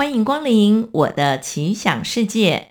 [0.00, 2.68] 欢迎光临我的奇想世界。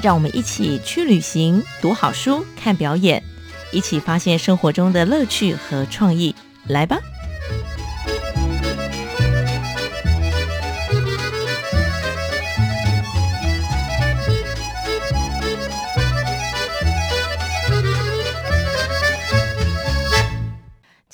[0.00, 3.20] 让我们一起去旅行，读好书，看表演，
[3.72, 6.32] 一起发现生活中的乐趣和创意。
[6.68, 7.00] 来吧！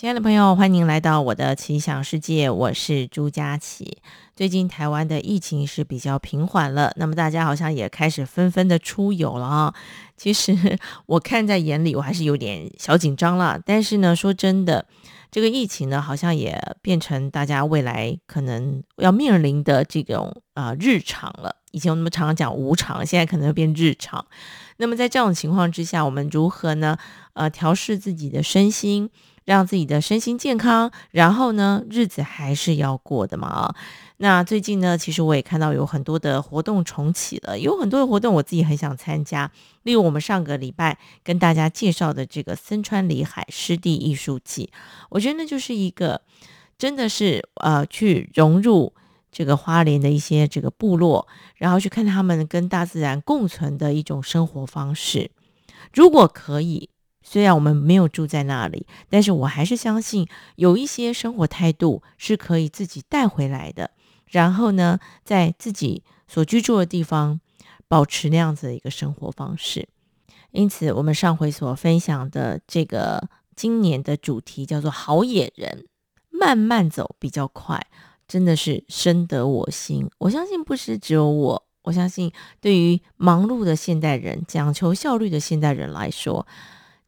[0.02, 3.98] 亲爱的朋友，欢迎来到我的奇想世界，我是朱佳琪。
[4.34, 9.72] 最近台湾的疫情是比较平缓了，那么大家好像也开始纷纷的出游了啊。
[10.16, 13.60] 其实我看在眼里，我还是有点小紧张了。
[13.64, 14.84] 但是呢，说真的，
[15.30, 21.54] 这个疫情呢，好像也变成大家未来可能要面临的这种啊日常了。
[21.70, 24.26] 以前我们常常讲无常，现在可能变日常。
[24.78, 26.98] 那么在这种情况之下，我们如何呢？
[27.34, 29.08] 呃，调试自己的身心。
[29.44, 33.74] 让自己的身心健康，然后呢，日子还是要过的嘛。
[34.18, 39.50] 那最近呢，其实我也看到有很多的活动重启了，有很多的活动我自己很想参加。
[39.82, 44.70] 例如我们上个礼拜跟大家介绍的这个森川里海湿地艺术季，
[45.08, 46.20] 我觉得那就是一个
[46.78, 48.92] 真的是呃去融入
[49.32, 51.26] 这个花莲的一些这个部落，
[51.56, 55.32] 然后去看他们跟大自然共存的一种生活方式。
[55.92, 56.90] 如果可以。
[57.22, 63.90] 虽然我们没有住在那里，但是我还是相信有一些生活态度是可以自己带回来的。
[64.26, 67.40] 然后呢，在自己所居住的地方
[67.86, 69.88] 保持那样子的一个生活方式。
[70.52, 75.86] 因此，我们上回所分享的这个今年的主题叫做“好野人”，
[76.30, 77.86] 慢慢走比较快，
[78.26, 80.10] 真的是深得我心。
[80.18, 86.46] 我相信不是只有我，我相信对于忙碌的现代人、讲求效率的现代人来说。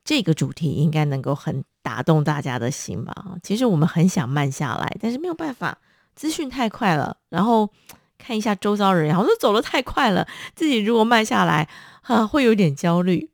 [0.04, 3.14] 这个主题应该能够很打动大家的心吧？
[3.42, 5.78] 其实我们很想慢下来，但是没有办法，
[6.14, 7.16] 资讯太快了。
[7.30, 7.70] 然后
[8.18, 11.66] 看一下周遭人，好像走得太快了，自己如果慢下来，
[12.02, 13.30] 哈，会有点焦虑。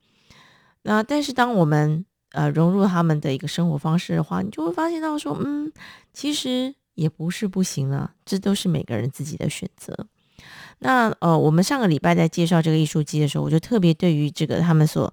[0.82, 5.72] 那但是当我们呃融入他们的一个生活方式的话，你就会发现到说，嗯，
[6.12, 10.06] 其实也不是不行啊，这都是每个人自己的选择。
[10.78, 15.12] 那呃，我们上个礼拜在介绍这个艺术机的时候，我就特别对于这个他们所。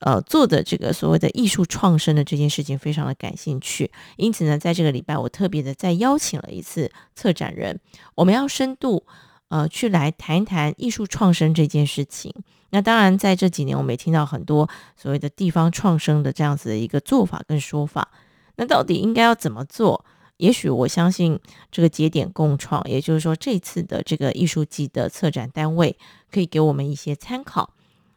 [0.00, 7.80] 呃，做的这个所谓的艺术创生的这件事情非常的感兴趣，因此呢，在这个礼拜我特别的再邀请了一次策展人，
[8.14, 9.06] 我们要深度
[9.48, 12.34] 呃去来谈一谈艺术创生这件事情。
[12.70, 18.10] 那当然，在这几年我们也听到很多所谓的地方创生的这样子的一个做法跟说法。
[18.56, 20.04] 那到底应该要怎么做？
[20.38, 21.38] 也许我相信
[21.70, 25.96] 这个节点共创，也就是说这次的这个艺术季的策展单位
[26.32, 27.73] 可以给我们一些参考。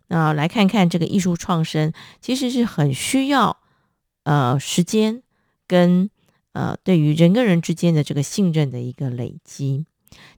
[0.07, 3.57] 那来看看这个艺术创生，其实是很需要
[4.23, 5.21] 呃时间
[5.67, 6.09] 跟
[6.53, 9.85] 呃对于人跟人之间的这个信任的一个累积。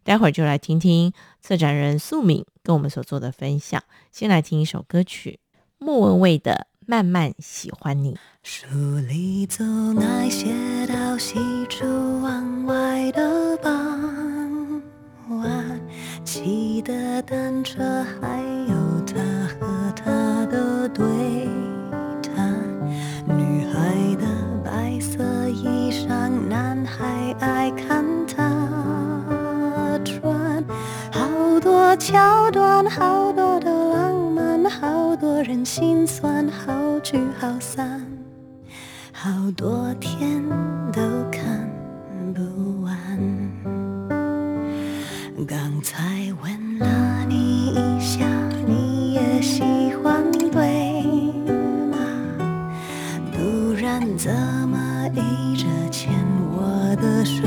[0.04, 3.84] 待会儿就来听听策展人素敏跟我们所做的分享。
[4.12, 5.40] 先来听一首歌曲，
[5.78, 8.14] 莫文蔚的《慢慢喜欢你》。
[8.42, 8.66] 书
[9.08, 10.48] 里总爱写
[10.88, 11.36] 到西
[11.70, 11.86] 出
[12.22, 14.82] 望外的傍
[15.30, 15.80] 晚，
[16.26, 18.79] 骑的单车还有
[32.12, 38.02] 桥段，好多的浪漫，好多人心酸，好聚好散，
[39.14, 40.44] 好多天
[40.92, 41.00] 都
[41.32, 41.70] 看
[42.34, 42.92] 不完。
[45.48, 48.26] 刚才问了你一下。
[48.66, 49.62] 你也喜
[50.02, 51.04] 欢对
[51.92, 51.98] 吗？
[53.32, 54.34] 不然怎
[54.68, 56.12] 么一直牵
[56.52, 57.44] 我的手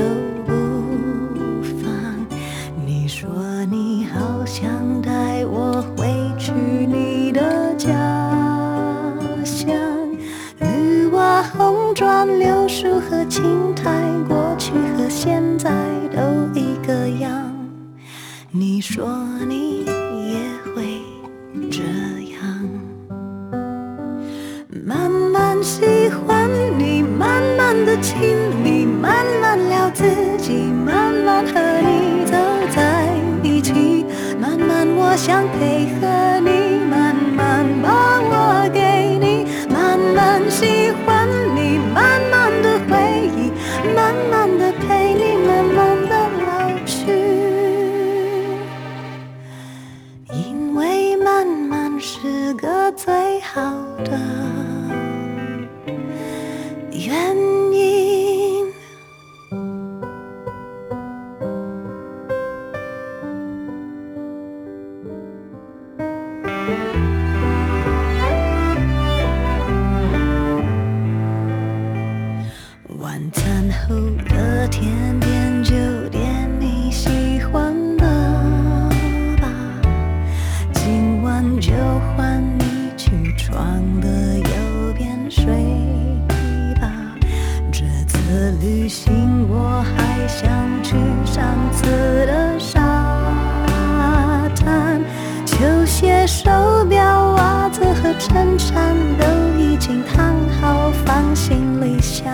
[4.55, 7.89] 想带我回去你的家
[9.43, 9.67] 乡，
[10.59, 13.89] 绿瓦红砖柳树和青苔，
[98.23, 99.25] 衬衫都
[99.59, 102.25] 已经烫好，放行李箱。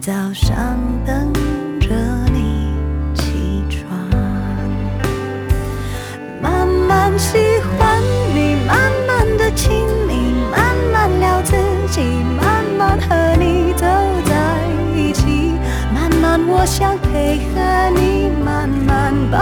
[0.00, 0.76] 早上
[1.06, 1.32] 等
[1.78, 1.88] 着
[2.32, 2.74] 你
[3.14, 3.88] 起床，
[6.42, 7.38] 慢慢喜
[7.78, 8.02] 欢
[8.34, 11.54] 你，慢慢的亲你，慢慢聊自
[11.88, 12.02] 己，
[12.40, 13.86] 慢慢和你走
[14.26, 14.34] 在
[14.96, 15.52] 一起，
[15.94, 19.38] 慢慢我想配合你，慢慢把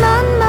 [0.00, 0.43] 慢慢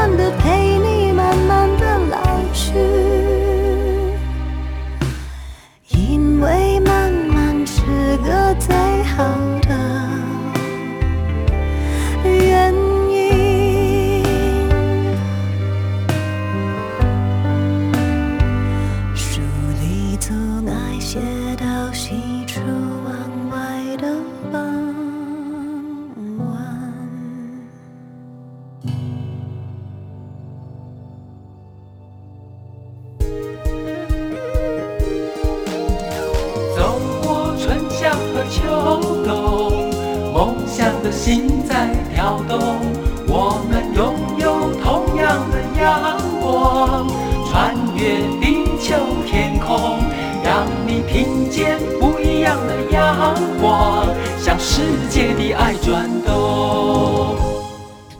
[41.25, 42.59] 心在跳动。
[43.27, 47.07] 我们拥有同样的阳光，
[47.49, 48.95] 穿越地球
[49.25, 49.97] 天空，
[50.43, 54.05] 让你听见不一样的阳光，
[54.37, 56.64] 向世界的爱转动。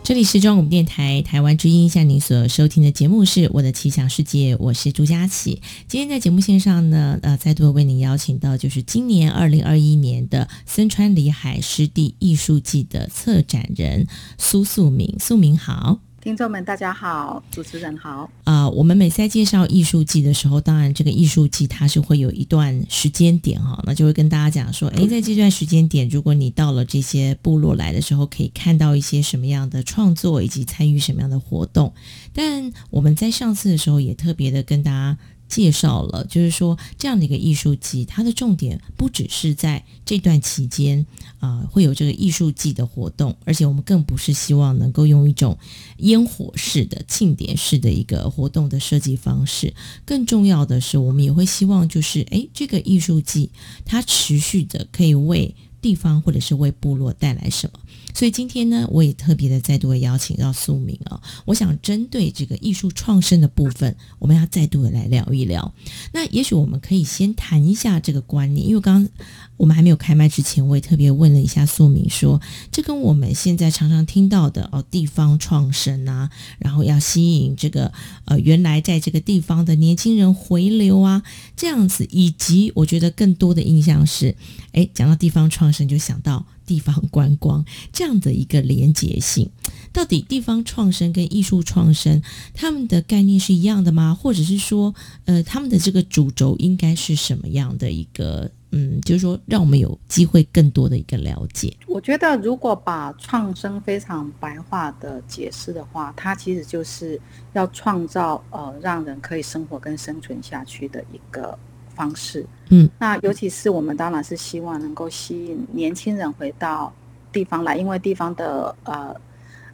[0.06, 5.60] 这里是中央电台台湾之音，向您所收听的节目是《我的奇想世界》，我是朱佳琪。
[5.88, 14.06] 今天在节目线上呢，呃，再度为您邀请到就是今年二零二一年的森川里海湿地艺术季的策展人
[14.38, 15.98] 苏素明，素明好。
[16.26, 18.28] 听众们，大家好，主持人好。
[18.42, 31.94] 啊、我们每次在介绍艺术季的时候，当然这个艺术季它是会有一段时间点哈，那就会跟大家讲说，诶，在这段时间点，如果你到了这些部落来的时候，可以看到一些什么样的创作，以及参与什么样的活动。
[32.32, 35.16] 但我们在上次的时候也特别的跟大家
[35.48, 41.06] 介绍了，就是说这样的一个艺术季，它的重点不只是在这段期间
[41.38, 45.56] 啊、会有这个艺术季的活动，而且我们更不是希望能够用一种
[45.98, 49.74] 烟火式的庆典式的一个活动的设计方式。
[50.04, 53.50] 更重要的是，我们也会希望就是，诶，这个艺术季
[53.84, 57.78] 它持续的可以为地方或者是为部落带来什么。
[58.16, 65.74] 所以今天呢，我也特别的再度的邀请到素明啊、我想针对这个艺术创生的部分，我们要再度的来聊一聊。
[66.14, 69.12] 那也许我们可以先谈一下这个观念，因为刚刚
[69.58, 72.40] 我们还没有开麦之前，我也特别问了一下素明说，
[72.72, 77.92] 这跟我们现在常常听到的哦地方创生啊，然后要吸引这个
[78.24, 81.22] 呃原来在这个地方的年轻人回流啊，
[81.54, 84.34] 这样子，以及我觉得更多的印象是，
[84.72, 89.48] 哎，讲到地方创生就想到地方观光这样的一个连结性。
[89.92, 92.20] 到底地方创生跟艺术创生，
[92.52, 94.14] 他们的概念是一样的吗？
[94.14, 94.94] 或者是说，
[95.24, 98.50] 呃，他们的这个主轴应该是什么样的一个？
[98.72, 101.74] 嗯，就是说，让我们有机会更多的一个了解。
[101.86, 107.18] 我觉得，如果把创生非常白话的解释的话，它其实就是
[107.54, 111.58] 要创造呃让人可以生活跟生存下去的一个
[111.96, 112.46] 方式。
[112.68, 116.92] 嗯，那尤其是我们当然是希望能够吸引年轻人回到
[117.32, 119.14] 地方来，因为地方的呃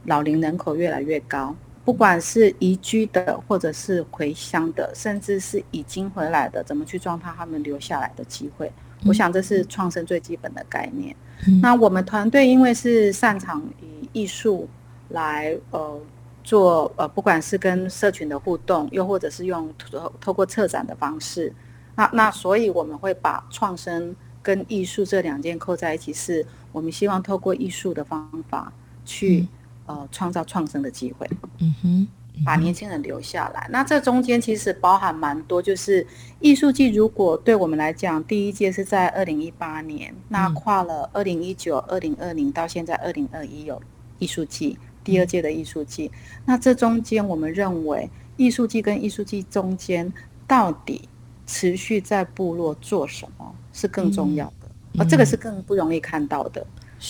[0.06, 8.72] 老龄人口越来越高，不管是移居的，或者是回乡的，甚至是已经回来的，怎么去壮大他们留下来的机会？
[9.04, 11.14] 我想这是创生最基本的概念。
[11.46, 14.68] 嗯那我们团队因为是擅长以艺术
[15.08, 16.00] 来呃
[16.44, 21.52] 做呃，不管是跟社群的互动，又或者是用透透过策展的方式，
[21.94, 28.72] 那那所以我们会把创生跟艺术这两件扣在一起，是我们希望透过艺术的方法
[29.04, 29.46] 去、
[29.86, 31.28] 呃创造创生的机会。
[31.58, 32.08] 嗯哼，
[32.44, 33.68] 把年轻人留下来。
[33.70, 36.06] 那这中间其实包含蛮多，就是
[36.40, 36.88] 艺术季。
[36.88, 43.80] 如果对我们来讲，第一届是在二零一八年，那跨了二零一九、二零二零到现在二零二一有
[44.18, 46.10] 艺术季，第二届的艺术季。
[46.46, 50.10] 那这中间，我们认为艺术季跟艺术季中间
[50.48, 51.08] 到底
[51.52, 56.66] 持续在部落做什么是更重要的，啊这个是更不容易看到的。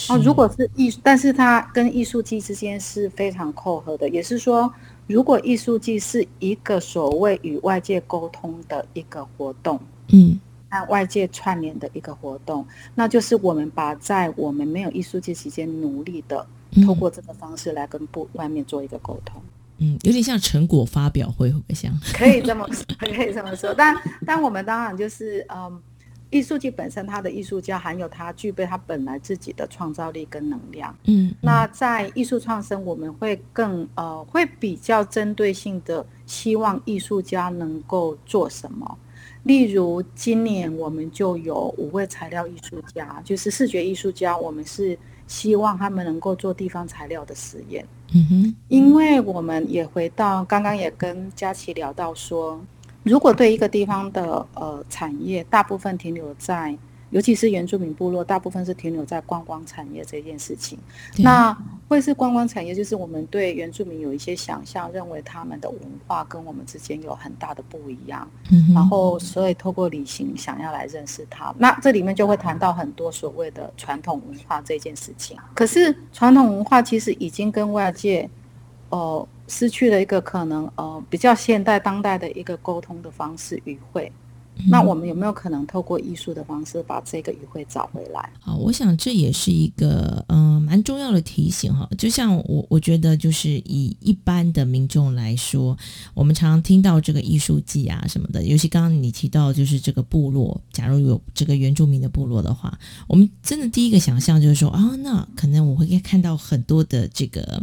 [0.08, 4.08] 哦，如果是艺术，但是它跟艺术季之间是非常扣合的。
[4.08, 4.72] 也是说，
[5.06, 16.44] 如果艺术季是一个所谓与外界沟通的一个活动，嗯，和外界串联的一个活动，那就是我们把在我们没有艺术季期间努力的，
[16.84, 19.40] 透过这个方式来跟不外面做一个沟通。
[19.82, 21.92] 嗯，有点像成果发表会，会不会像？
[22.14, 23.74] 可以这么说， 可以这么说。
[23.74, 25.82] 但但我们当然就是嗯。
[26.34, 30.96] 艺术季本身，它的艺术家含有他具备他本来自己的创造力跟能量。
[31.04, 38.98] 嗯，那在艺术创生，我们会更呃，会比较针对性的希望艺术家能够做什么。
[39.42, 47.86] 例如，今年我们就有五位材料艺术家，就是视觉艺术家，我们是希望他们能够做地方材料的实验。
[48.14, 52.60] 嗯哼，因为我们也回到刚刚也跟佳琪聊到说。
[53.04, 56.78] 如果对一个地方的呃产业大部分停留在，
[57.12, 60.76] 尤其是原住民部落，大部分是停留在观光产业这件事情，
[61.18, 68.28] 那会是观光产业，就是我们对原住民有一些想象，认为他们的文化跟我们之间有很大的不一样，
[68.74, 75.36] 然后所以透过旅行想要来认识他，那这里面就会谈到很多所谓的传统文化这件事情。
[75.54, 78.28] 可是传统文化其实已经跟外界，
[78.88, 79.28] 哦。
[79.48, 84.10] 失去了一个可能，呃，比较现代当代的一个沟通的方式——语汇。
[84.68, 88.30] 那我们有没有可能透过艺术的方式把这个语汇找回来？
[88.40, 91.88] 好，我想这也是一个嗯蛮重要的提醒哈。
[91.98, 95.76] 就像我我觉得，就是以一般的民众来说，
[96.14, 102.78] 我们常常听到这个艺术季啊什么的，尤其刚刚你提到就是这个部落，假如有这个原住民的部落的话，
[103.08, 107.60] 我们真的第一个想象就是说啊，那可能我会看到很多的这个。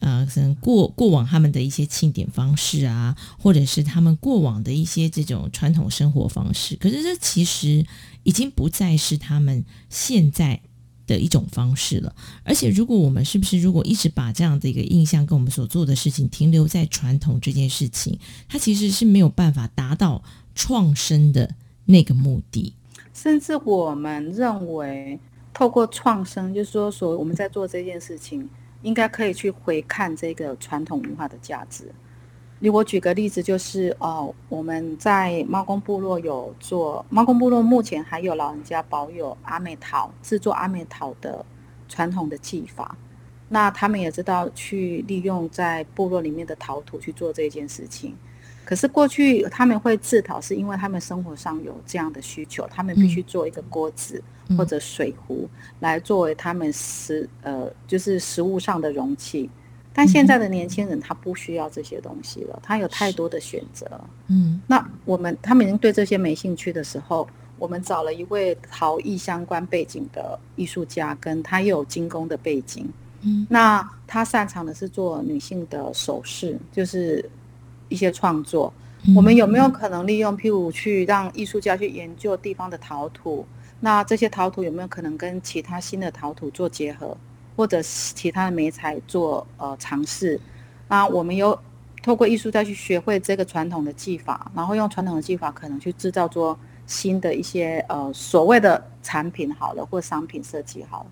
[0.00, 7.84] 呃，可能过过往他们的一些庆典方式啊，或者是他们过往的一些这种传统生活方式，可是这其实
[8.22, 10.60] 已经不再是他们现在
[11.06, 12.14] 的一种方式了。
[12.44, 20.22] 而且，如果我们是不是如果一直把这样的一个印象跟我们所做的事情停留在传统这件事情，它其实是没有办法达到
[20.54, 21.54] 创生的
[21.86, 22.72] 那个目的。
[23.12, 25.18] 甚至我们认为，
[25.52, 28.48] 透过创生，就是说，所我们在做这件事情。
[28.82, 31.92] 应该可以去回看这个传统文化的价值。
[32.60, 41.44] 你我举个例子，就是哦，我们在猫公部落有做猫公部落，目前还有老人家保有阿美陶制作阿美陶的
[41.88, 42.96] 传统的技法。
[43.48, 48.14] 那他们也知道去利用在部落里面的陶土去做这件事情。
[48.68, 54.22] 可是过去他们会自讨，是因为他们生活上有这样的需求，他们必须做一个锅子
[54.58, 55.48] 或者水壶
[55.80, 59.48] 来作为他们食呃就是食物上的容器。
[59.94, 63.86] 但现在的年轻人他不需要这些东西了，他有太多的选择。
[64.26, 67.26] 嗯，那我们他们已经对这些没兴趣的时候，
[67.58, 72.86] 我们找了一位陶艺相关背景的艺术家，跟他又有精工的背景。
[73.22, 77.24] 嗯，那他擅长的是做女性的首饰，就是。
[77.88, 78.72] 一些创作，
[79.16, 83.46] 我们有没有可能利用，譬如去让艺术家去研究地方的陶土？
[83.80, 87.16] 那这些陶土有没有可能跟其他新的陶土做结合，
[87.56, 90.40] 或者其他的媒材做呃尝试？
[90.88, 91.58] 那我们有
[92.02, 101.10] 透过艺术家去学会这个传统的技法，然后用传统的技法可能去制造做新的一些呃所谓的产品好了，或商品设计好了。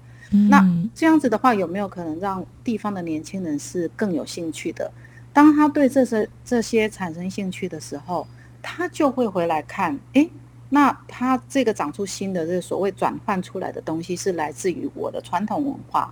[0.50, 0.61] 那
[0.92, 4.90] 这样子的话，有没有可能让地方的年轻人是更有兴趣的？
[5.36, 8.26] 当他对这些这些产生兴趣的时候，
[8.62, 10.30] 他就会回来看，诶，
[10.70, 16.10] 那他这个长出新的这个所谓转换出来的东西是来自于我的传统文化，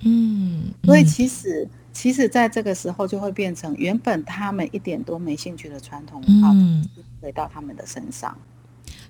[0.00, 1.04] 嗯，所以。
[1.04, 6.84] 其实其实在这个时候就会变成原本他们一点都没兴趣的传统文化，嗯
[7.22, 8.36] 回到他们的身上，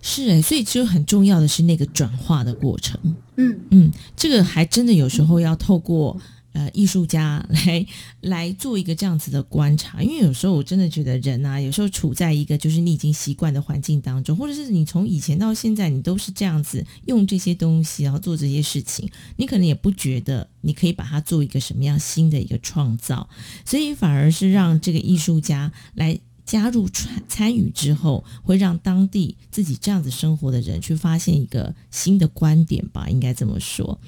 [0.02, 3.00] 是诶，所以其实很重要的是那个转化的过程，
[3.36, 3.58] 嗯。
[3.70, 6.20] 嗯，这个还真的有时候要透过。
[6.56, 7.86] 呃，艺术家 来
[8.22, 23.28] 来做一个这样子的观察，因为有时候我真的觉得人啊，有时候处在一个就是你已经习惯的环境当中，或者是你从以前到现在，你都是这样子用这些东西，然后做这些事情，你可能也不觉得你可以把它做一个什么样新的一个创造，
[23.66, 33.98] 所以反而是让这个艺术家来加入参参与之后，会让当地自己这样子生活的人去发现一个新的观点吧，应该这么说。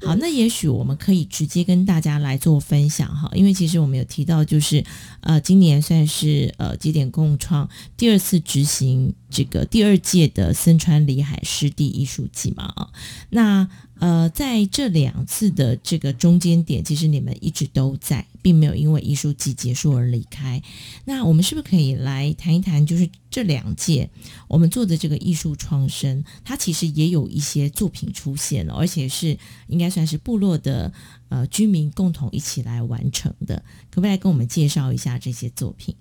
[0.00, 4.84] 好，那也许我们可以直接跟大家来做分享哈，因为其实我们有提到，就是
[5.20, 12.88] 呃，今年算是呃节点共创第二次执行这个第二届的森川里海湿地艺术季嘛啊，
[13.30, 13.68] 那。
[14.00, 20.62] 呃，在这两次的这个中间点，其实你们一直都在，并没有因为艺术季结束而离开。
[21.04, 24.08] 那我们是不是可以来谈一谈，就是这两届
[24.46, 29.36] 我们做的这个艺术创生，它其实也有一些作品出现了，而且是
[29.66, 30.92] 应该算是部落的
[31.28, 33.56] 呃居民共同一起来完成的，
[33.90, 35.94] 可不可以来跟我们介绍一下这些作品？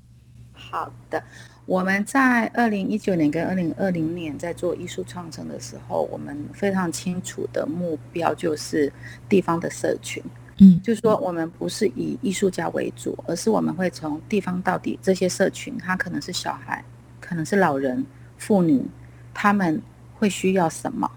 [0.53, 1.23] 好的。
[1.67, 8.91] 我们在二零一九年跟二零二零年在做艺术创生的时候，我们非常清楚的目标就是
[9.27, 10.23] 地方的社群。
[10.59, 16.83] 嗯，就是说我们不是以艺术家为主，而是我们会从地方到底这些社群，他可能是小孩，
[17.19, 18.03] 可能是老人、
[18.37, 18.81] 妇女，
[19.33, 19.79] 他们
[20.15, 21.11] 会需要什么？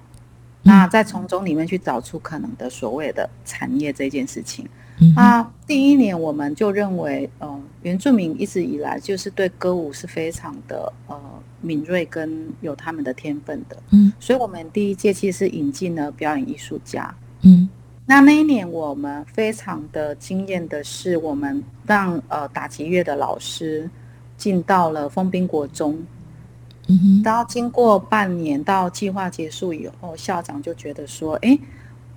[0.63, 4.69] 那再从中里面去找出可能的所谓的产业这件事情。
[5.17, 11.19] 那第一年我们就认为，呃，原住民一直以来就是对歌舞是非常的呃
[11.61, 17.69] 敏锐跟有他们的天分的，嗯，所以我们第一届其实是引进了表演艺术家，嗯，
[18.07, 23.89] 那那一年我们非常的惊艳的是，我们让呃打击乐的老师
[24.37, 25.99] 进到了丰滨国中，
[26.89, 31.59] 嗯哼，然后经过半年到计划结束以后，校长就觉得说，哎。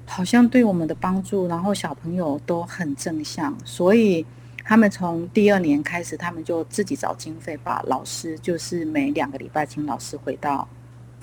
[0.06, 4.24] 好像对我们的帮助，然后小朋友都很正向，所以
[4.64, 10.68] 他们从第二年开始，他们就自己找经费，把老师就是每两个礼拜请老师回到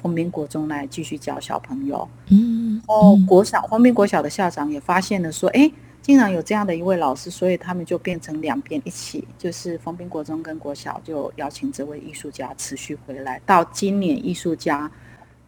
[0.02, 2.08] 丰滨国中来继续教小朋友。
[2.28, 5.70] 嗯，哦，国小丰滨国小的校长也发现了，说，哎，
[6.02, 14.90] 竟然有这样的一位老师，所以他们就变成两边一起，就是丰滨国中跟国小就邀请这位艺术家持续回来，到今年艺术家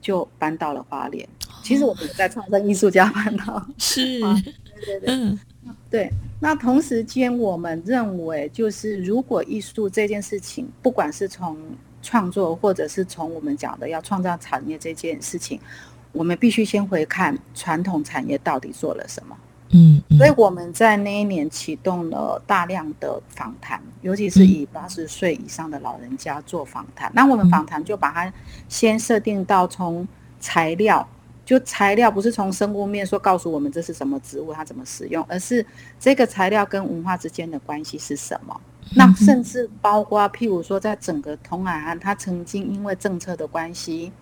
[0.00, 1.28] 就搬到了花莲。
[1.62, 5.38] 其实我们也在创造艺术家搬到，是，对 对对，
[5.92, 6.10] 对。
[6.40, 11.56] 那同时间，我们认为，就是如果艺术这件事情，不管是从
[12.02, 15.60] 创作，或者是从我们讲的要创造产业这件事情，
[16.10, 19.36] 我们必须先回看传统产业到底做了什么。
[19.70, 27.12] 嗯，所以我们在那一年启动了大量的访谈，尤其是以八十岁以上的老人家做访谈。
[27.14, 28.32] 那我们访谈就把它
[28.68, 30.08] 先设定到从
[30.40, 31.08] 材料。
[31.44, 35.64] 就材料不是从生物面说告诉我们这是什么植物，它怎么使用，而是
[35.98, 38.60] 这个材料跟文化之间的关系是什么？
[38.94, 44.12] 那甚至包括譬如说，在整个同海岸，它曾经因为政策的关系，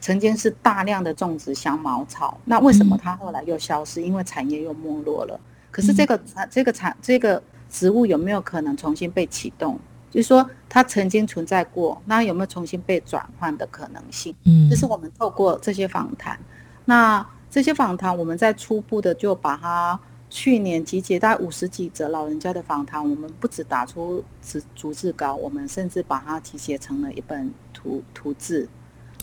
[0.00, 2.38] 曾经是大量的种植香茅草。
[2.44, 4.00] 那为什么它后来又消失？
[4.00, 5.38] 因为产业又没落了。
[5.70, 9.78] 可是这个产这个产这个植物有没有可能重新被启动？
[10.16, 14.34] 就是说，它曾经存在过，那有没有重新被转换的可能性？
[14.44, 16.40] 嗯，这是我们透过这些访谈。
[16.86, 20.00] 那这些访谈，我们在初步的就把它
[20.30, 28.66] 去年集结大概五十几则老人家的访谈，我们不止打出逐逐字稿，我们甚至把它集结成了一本图图字。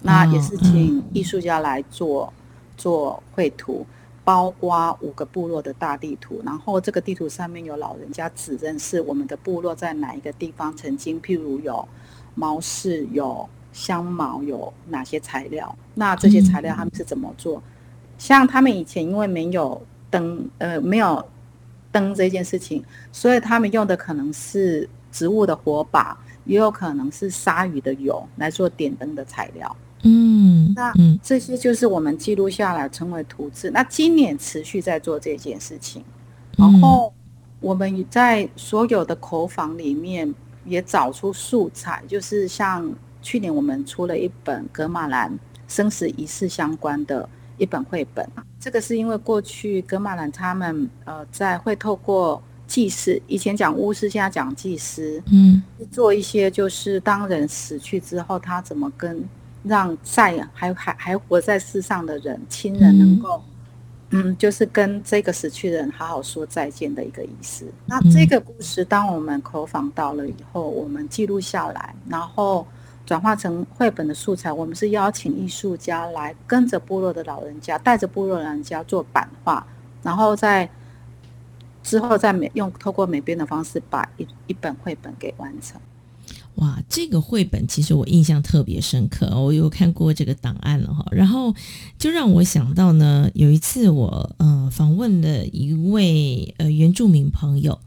[0.04, 2.32] 那也是请艺术家来做
[2.78, 3.84] 做绘图。
[4.24, 11.88] 包括五个部落的大地图，然后这个地图上面有老人家指认是我们的部落在哪一个地方曾经，譬如有
[12.36, 15.76] 毛氏、有香茅、有哪些材料？
[15.96, 17.62] 那这些材料他们是怎么做？
[18.18, 21.26] 像他们以前因为没有灯，呃，没有
[21.92, 29.76] 灯这件事情，所以他们用的可能是植物的火把，也有可能是鲨鱼的油来做点灯的材料。
[30.04, 33.72] 嗯，那这些就是我们记录下来成为图纸。
[33.72, 36.04] 那今年持续在做这件事情，
[36.58, 37.14] 然后
[37.60, 40.34] 我们在所有的口访里面
[40.66, 45.32] 也找出素材，就是像去年我们出了一本格马兰
[45.68, 48.28] 生死仪式相关的一本绘本。
[48.60, 55.62] 这个是因为过去格马兰他们呃在会透过祭祀，以前讲巫师，现在讲祭司，嗯，
[55.92, 59.24] 做一些就是当人死去之后，他怎么跟
[59.64, 63.42] 让在还还还活在世上的人亲人能够，
[64.10, 67.66] 嗯，就是跟这个死去的人好好说再见的一个仪式。
[67.86, 72.68] 那这个故事，当我们口访到了以后，我们记录下来，然后
[73.06, 74.52] 转化成绘本的素材。
[74.52, 79.66] 我们是邀请艺术家来跟着部落的老人家，带着部落老人家做版画，
[80.04, 80.70] 然后在
[81.82, 85.80] 之后再美用透过美编的方式，把一一本绘本给完成。
[86.56, 91.54] 哇，这个绘本其实我印象特别深刻，我有看过这个档案了哈，然后
[91.98, 97.80] 就让我想到呢，有一次我呃访问了一位呃原住民朋友，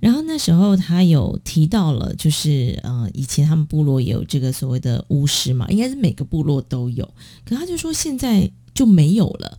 [0.00, 7.08] 然后那时候他有提到了，就是呃，以前他们部落也有这个所谓的巫师嘛，应该是每个部落都有。
[7.44, 9.58] 可他就说现在就没有了。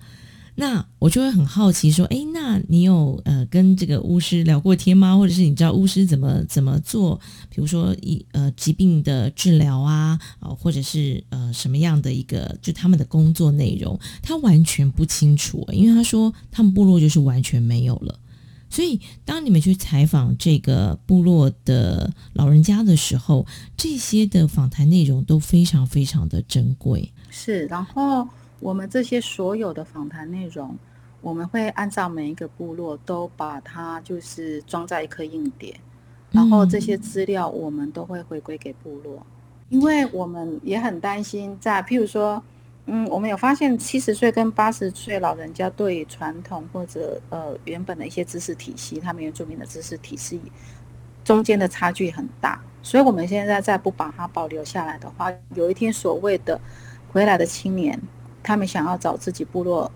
[0.55, 5.17] 那我就会很好奇说，诶，那你有呃跟这个巫师聊过天吗？
[5.17, 7.19] 或者是你知道巫师怎么怎么做？
[7.49, 18.19] 比如说一呃疾病的治疗啊，啊、或者是呃什么样的一个就他们的工作内容，他完全不清楚，因为他说他们部落就是完全没有了。
[18.71, 23.43] 所以，当你们去采访这个部落的老人家的时候，
[23.75, 27.11] 这些的访谈内容都非常非常的珍贵。
[27.31, 28.27] 是，然后
[28.59, 30.77] 我们这些所有的访谈内容，
[31.21, 35.75] 我们会按照每一个部落都把它就是装在一颗硬碟，
[36.31, 39.25] 然后这些资料我们都会回归给部落，
[39.69, 42.41] 因为我们也很担心在譬如说，
[42.85, 50.41] 嗯，我们有发现七十岁跟八十岁老人家对传统或者呃原本的一些知识体系，他们原住民的知识体系
[51.23, 56.59] 中间的差距很大，所以我们现在再不把它保留下来的话，有一天所谓的
[57.11, 57.99] 回来的青年，
[58.43, 59.91] 他们想要找自己部落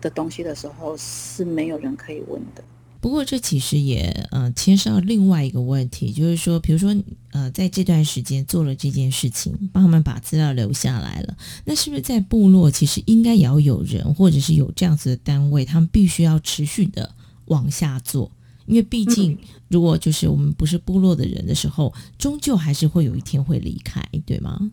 [0.00, 2.62] 的东西的时候，是没有人可以问的。
[2.98, 6.96] 不过这其实也呃牵涉到另外一个问题，就是说，比如说
[7.30, 18.32] 呃在这段时间做了这件事情，帮他们把资料留下来了，那是不是在部落其实应该也要有人，或者是有这样子的单位，他们必须要持续的往下做，
[18.64, 24.72] 因为毕竟如果就是我们不是部落的人的时候，终究还是会有一天会离开，对吗？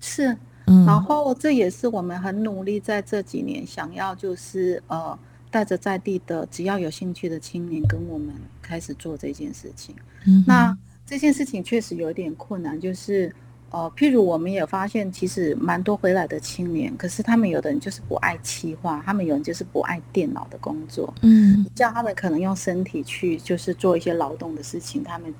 [0.00, 0.34] 是，
[0.66, 5.18] 嗯，然后这也是我们很努力在这几年想要就是呃
[5.50, 9.94] 带着在地的只要有兴趣的青年跟我们开始做这件事情。
[10.26, 10.76] 嗯那
[11.06, 13.32] 这件事情确实有点困难，就是
[13.70, 25.32] 呃，譬如我们也发现，其实蛮多回来的青年，可是他们有的人就是不爱企划，他们有人就是不爱电脑的工作，嗯叫他们可能用身体去就是做一些劳动的事情，他们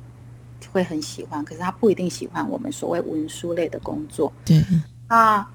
[0.72, 4.32] 会很喜欢，可是他不一定喜欢我们所谓文书类的工作。
[4.44, 4.62] 对，
[5.08, 5.46] 那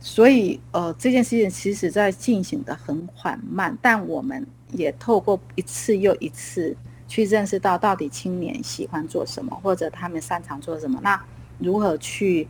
[0.00, 11.20] 所以呃，这件事情其实在进行的很缓慢，但我们也透过一次又一次去认识到到底青年喜欢做什么，或者他们擅长做什么，那
[11.58, 12.46] 如何去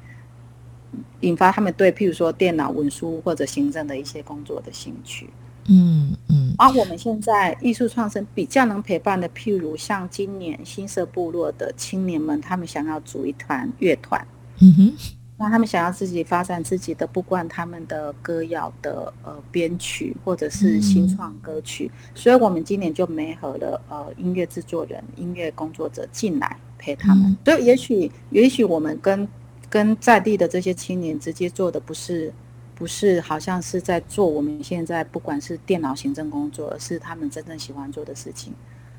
[1.20, 5.30] 引发他们对譬如说电脑文书或者行政的一些工作的兴趣。
[5.70, 14.26] 嗯嗯而我们现在艺术创生比较能陪伴的，譬如像今年新社部落的青年们，他们想要组一团乐团，
[14.60, 14.92] 嗯哼，
[15.38, 27.30] 那他们想要自己发展自己的，不管他们的歌谣的呃编曲或者是新创歌曲，所以我们今年就没合了呃音乐制作人、音乐工作者进来陪他们。
[27.30, 29.26] 嗯所以也许也许我们跟
[29.70, 32.32] 跟在地的这些青年直接做的不是
[32.74, 38.52] 不是好像是在做我们现在不管是电脑行政工作，而是他们真正喜欢做的事情。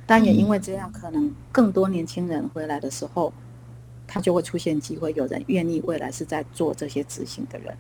[0.06, 3.32] 但也因为这样，可能更多年轻人回来的时候，
[4.12, 7.78] 他就会出现机会，有人愿意未来是在做这些执行的人。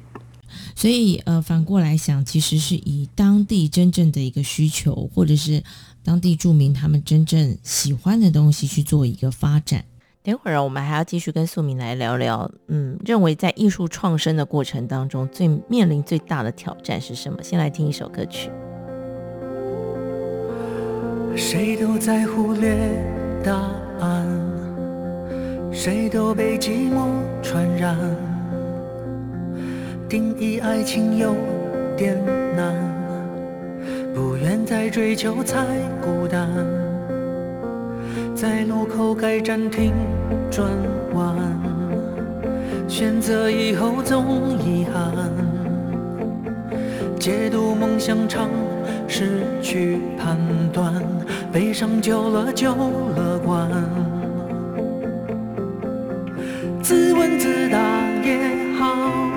[0.75, 5.63] 所以呃，反过来想，其实是以当地真正的一个需求，或者是
[6.03, 9.85] 当地住民他们真正喜欢的东西去做一个发展。
[10.21, 17.41] 等会儿我们还要继续跟素敏来聊聊，嗯，认为在艺术创生的过程当中，最面临最大的挑战是什么？
[17.41, 18.49] 先来听一首歌曲。
[21.35, 22.75] 谁都在忽略
[23.43, 23.55] 答
[23.99, 24.48] 案，
[25.71, 27.07] 谁都被寂寞
[27.41, 27.95] 传染。
[30.09, 31.35] 定义爱情有
[31.95, 32.17] 点
[32.55, 32.73] 难，
[34.13, 35.65] 不愿再追求才
[36.01, 36.49] 孤单。
[38.35, 39.93] 在路口该暂停
[40.49, 40.67] 转
[41.13, 41.35] 弯，
[42.87, 45.13] 选择以后总遗憾。
[47.19, 48.49] 解读梦想常，
[49.07, 50.37] 失去判
[50.73, 50.93] 断，
[51.51, 52.73] 悲伤久了就
[53.15, 53.69] 乐观。
[56.81, 57.77] 自问自答
[58.23, 58.39] 也
[58.77, 59.29] 好，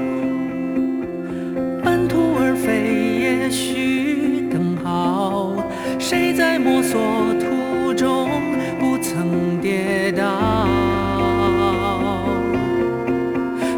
[1.83, 5.53] 半途而废也许更好。
[5.99, 7.01] 谁在摸索
[7.41, 8.31] 途中
[8.79, 10.69] 不曾跌倒？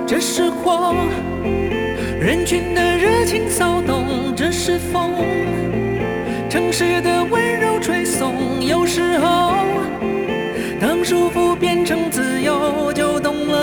[0.07, 0.95] 这是火。
[2.21, 5.11] 人群的热情骚动，这是风；
[6.49, 8.65] 城市的温柔吹送。
[8.65, 9.57] 有时候，
[10.81, 12.91] 当束缚变成自由，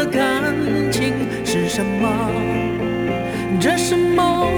[0.01, 1.13] 就懂了感情
[1.45, 2.09] 是什么。
[3.59, 4.49] 这是梦，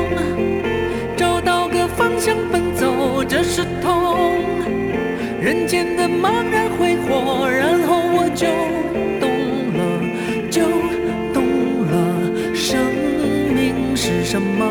[1.18, 4.38] 找到个方向奔走，这是痛。
[5.42, 8.48] 人间的茫然挥霍，然后我就
[9.20, 9.28] 懂
[9.76, 9.84] 了，
[10.50, 10.62] 就
[11.34, 11.44] 懂
[11.92, 12.80] 了生
[13.54, 14.66] 命是什么，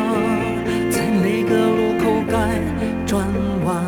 [0.89, 2.59] 在每个路口该
[3.05, 3.23] 转
[3.63, 3.85] 弯？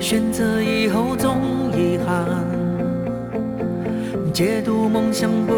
[0.00, 2.45] 选择以后总遗憾，
[4.36, 5.54] 解读梦想不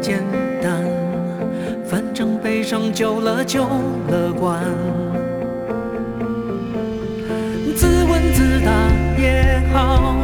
[0.00, 0.22] 简
[0.62, 0.84] 单，
[1.84, 3.64] 反正悲伤久了就
[4.08, 4.62] 乐观。
[7.74, 8.70] 自问自答
[9.20, 10.14] 也好，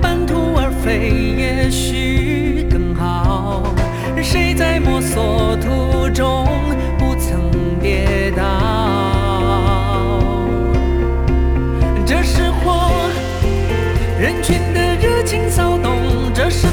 [0.00, 3.64] 半途而废也许更好。
[4.22, 6.46] 谁在摸索途中
[7.00, 8.85] 不曾跌倒？
[15.56, 15.90] 骚动；
[16.34, 16.66] 这是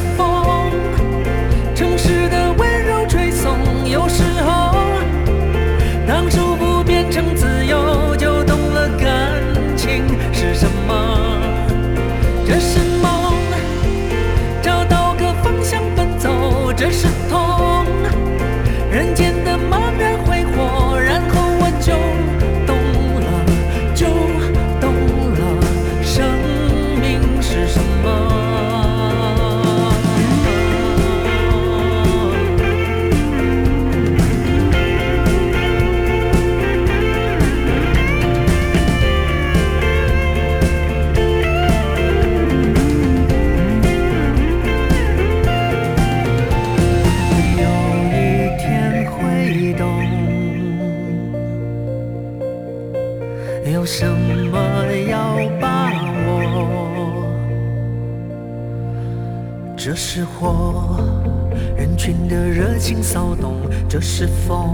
[64.23, 64.71] 是风，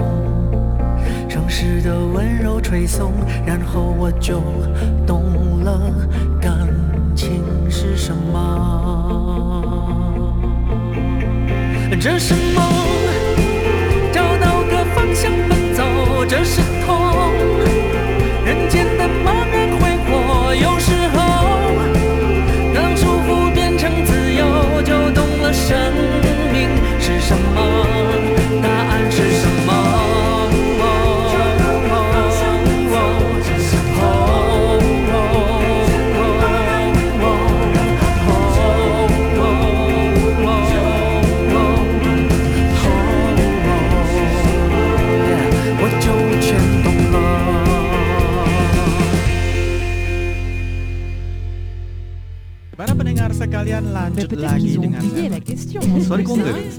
[1.27, 3.12] 城市的温柔吹送。
[3.47, 4.43] 然后我就
[5.07, 5.91] 懂了，
[6.39, 6.55] 感
[7.15, 8.45] 情是什么。
[11.99, 12.63] 这是梦，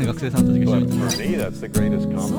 [0.00, 0.16] 从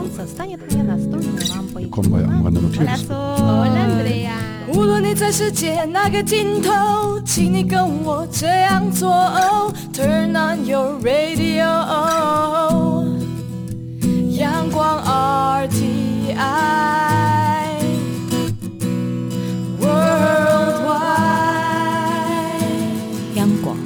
[0.09, 1.29] 此，站在太阳的东边，
[1.71, 3.09] 放眼望，看那山川。
[4.73, 9.07] 无论你在世界哪个尽头，请你跟我这样走。
[9.93, 11.65] Turn on your radio，
[14.37, 15.75] 阳光 RTI，Worldwide，
[23.35, 23.77] 央广，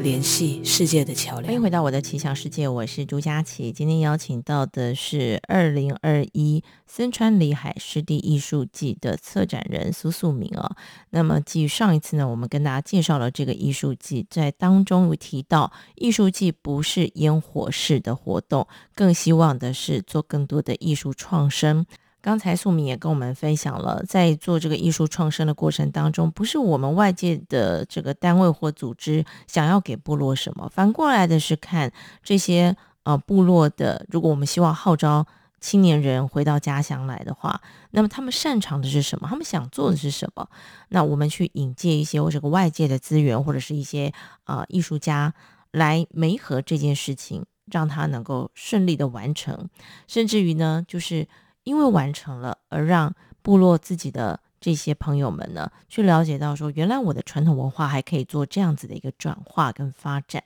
[0.00, 1.39] 联系世界的桥。
[1.60, 3.70] 回到我的奇想世界，我是朱佳琪。
[3.70, 10.74] 今天邀请到的是二零二一森川里海湿地艺术季的策展人苏素明哦。
[11.10, 21.84] 那么，基于上一次呢，我们跟大家介绍了这个艺术季，在当中有提到，艺术季不是烟火式的活动，更希望的是做更多的艺术创生。
[22.22, 31.90] 刚才素敏也跟我们分享了，在做这个艺术创生的过程当中，不是我们外界的这个单位或组织想要给部落什么，反过来的是看
[32.22, 35.26] 这些呃部落的，如果我们希望号召
[35.60, 37.58] 青年人回到家乡来的话，
[37.92, 39.26] 那么他们擅长的是什么？
[39.26, 40.46] 他们想做的是什么？
[40.90, 44.12] 那我们去引介一些或者个外界的资源，或者是一些
[44.44, 45.32] 呃艺术家
[45.72, 49.70] 来媒合这件事情，让他能够顺利的完成，
[50.06, 51.26] 甚至于呢，就是。
[51.64, 60.42] 因为完成了，而让部落自己的这些朋友们呢，去了解到说，原来我的传统文化还可以做这样子的一个转化跟发展。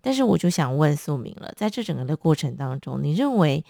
[0.00, 3.64] 但是我就想问素明了，在这整个的过程当中，你认为，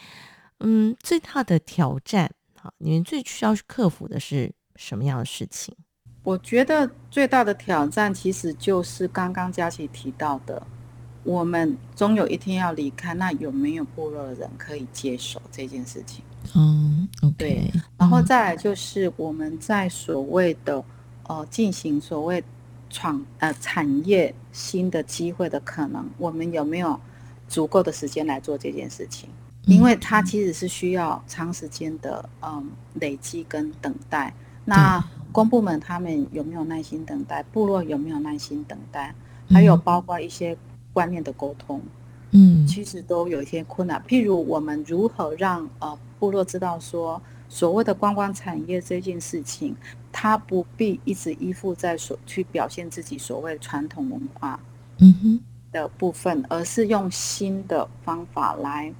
[0.60, 5.74] 嗯，最大的挑战，哈，你们最需要去克服的是什么样的事情？
[6.22, 10.66] 我觉得最大的挑战其实就是刚刚佳琪提到的，
[11.22, 16.24] 我们终有一天要离开，那有没有部落的人可以接手这件事情？
[16.54, 20.82] 嗯对然后再来就是我们在所谓的
[21.26, 22.42] 呃进行所谓
[22.88, 26.98] 创呃产业新的机会的可能，我们有没有
[27.48, 29.28] 足够的时间来做这件事情？
[29.64, 34.32] 因为它其实是需要长时间的嗯累积跟等待。
[34.64, 37.42] 那公部门他们有没有耐心等待？
[37.42, 39.14] 部落有没有耐心等待？
[39.50, 40.56] 还有包括一些
[40.92, 41.80] 观念的沟通，
[42.30, 44.02] 嗯其实都有一些困难。
[44.08, 49.76] 譬如我们如何让呃部落知道说，所谓的观光产业这件事情，
[50.10, 54.58] 他不必一直依附在所去表现自己所谓传统文化
[54.98, 55.40] 嗯哼，
[55.72, 58.92] 的部分，而是用新的方法来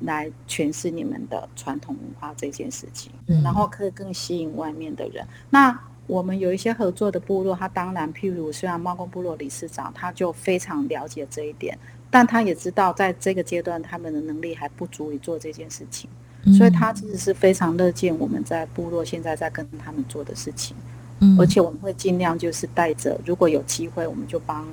[0.00, 5.26] 来诠释你们的传统文化这件事情，嗯然后可以更吸引外面的人。
[5.50, 11.78] 那我们有一些合作的部落，他当然，譬如虽然猫公部落理事长他就非常了解这一点，
[12.10, 16.08] 但他也知道在这个阶段他们的能力还不足以做这件事情。
[16.56, 20.74] 所以他其实是非常乐见我们在部落现在在跟他们做的事情，
[21.20, 21.38] 嗯。
[21.38, 24.66] 而且我们会尽量就是带着，如果有机会，我们就帮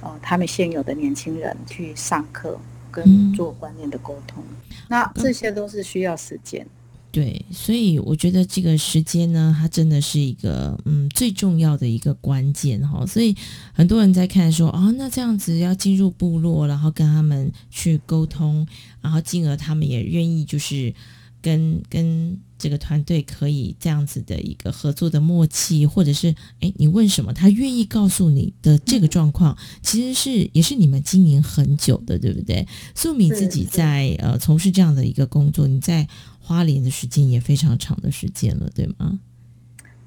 [0.00, 2.58] 呃他们现有的年轻人去上课
[2.90, 3.34] 跟嗯。
[3.34, 4.42] 做观念的沟通，
[4.88, 6.66] 那这些都是需要时间。
[7.12, 13.04] 对，所以我觉得这个时间呢，它真的是一个嗯最重要的一个关键哈。
[13.04, 13.36] 所以
[13.74, 18.66] 很多人在看说，哦，那这样子要进入部落，然后跟他们去沟通，
[19.02, 20.94] 然后进而他们也愿意就是
[21.42, 32.66] 跟跟这个团队可以这样子的一个合作的默契，或者是哎你问什么，他愿意告诉你的这个状况，其实是也是你们经营很久的，对不对？
[32.94, 36.08] 素米自己在呃从事这样的一个工作，你在
[36.42, 39.20] 花莲的时间也非常长的时间了，对吗？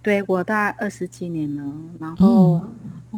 [0.04, 1.64] 对我大概二十几年了，
[2.00, 2.70] 然后嗯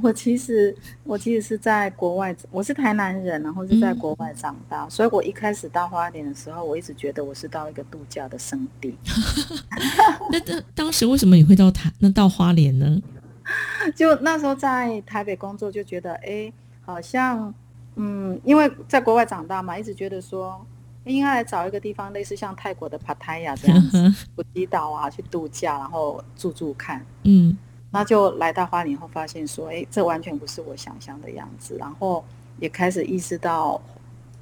[0.02, 8.96] 我其实我其实是在国外，我是台南人，然后是在嗯国外长大，所以我一开始到花莲的时候，我一直觉得我是到一个度假的圣地。
[10.32, 13.02] 那那当时为什么你会到台那到花莲呢？
[13.96, 16.54] 就那时候在台北工作，就觉得哎，
[16.86, 17.54] 好像
[17.96, 20.66] 嗯，因为在国外长大嘛，一直觉得说
[21.08, 27.06] 应该来找一个地方，类似像泰国的帕泰亚这样子，普吉岛啊，去度假，然后住住看。
[27.24, 27.58] 嗯
[27.90, 32.24] 那就来到花莲以后，发现说，哎，这完全不是我想象的样子，然后
[32.60, 33.82] 也开始意识到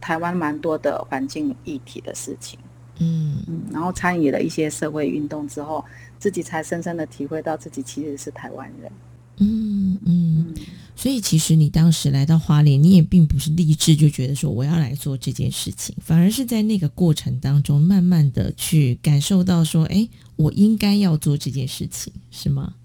[0.01, 2.59] 台湾蛮多的环境议题的事情。
[2.99, 5.85] 嗯嗯，然后参与了一些社会运动之后，
[6.17, 8.91] 自己才深深的体会到自己其实是台湾人。
[9.37, 10.55] 嗯嗯，嗯，
[10.95, 22.75] 所以其实你当时来到花莲，你也并不是立志就觉得说我要来做这件事情，反而是在那个过程当中，慢慢的去感受到说，哎，我应该要做这件事情，是吗？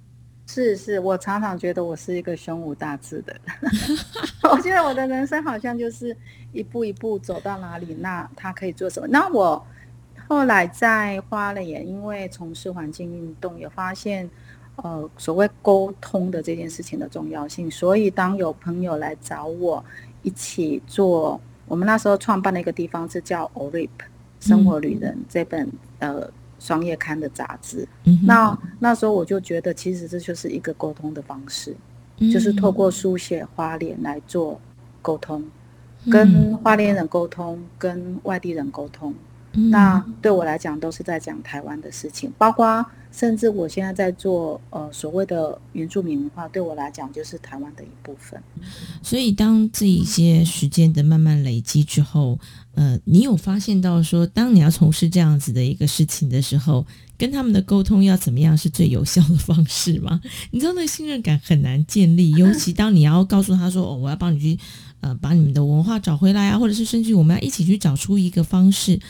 [0.47, 3.41] 是是，我常常觉得我是一个胸无大志的。
[4.51, 6.17] 我觉得我的人生好像就是
[6.53, 9.07] 一步一步走到哪里，那他可以做什么。
[9.07, 9.65] 那我
[10.27, 14.29] 后来在花莲，因为从事环境运动，也发现
[14.83, 17.71] 呃所谓沟通的这件事情的重要性。
[17.71, 19.85] 所以当有朋友来找我
[20.23, 23.89] 一起做，我们那时候创办的一个地方是叫 ORIP
[24.41, 27.87] 生活旅人、这本呃双月刊的杂志。
[28.05, 31.75] 嗯，那那时候我就觉得，其实这就是一个沟通的方式，
[32.33, 34.61] 就是透过书写花莲来做
[35.01, 35.45] 沟通，
[36.11, 39.15] 跟花莲人沟通，跟外地人沟通。
[39.53, 48.41] 嗯那对我来讲，都是在讲台湾的事情，包括甚至我现在在做呃所谓的原住民文化，对我来讲就是台湾的一部分。
[49.03, 52.39] 所以，当这一些时间的慢慢累积之后，
[52.75, 56.87] 呃，你有发现到说，当你要从事这样子的一个事情的时候，
[57.19, 60.21] 跟他们的沟通要怎么样是最有效的方式吗？
[60.53, 64.57] 你知道那个信任感很难建立，尤其当你要告诉他说：“哦，我要帮你去，
[65.01, 69.01] 呃，把你们的文化找回来啊，或者是甚至我们要一起去找出一个方式。”